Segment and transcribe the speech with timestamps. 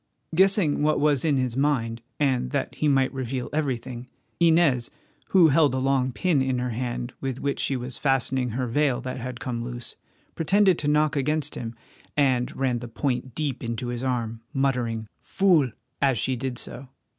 [0.33, 4.07] Guessing what was in his mind, and that he might reveal everything,
[4.39, 4.89] Inez,
[5.27, 8.99] who held a long pin in her hand with which she was fastening her veil
[9.01, 9.97] that had come loose,
[10.33, 11.75] pretended to knock against him,
[12.17, 15.69] and ran the point deep into his arm, muttering, "Fool!"
[16.01, 16.87] as she did so.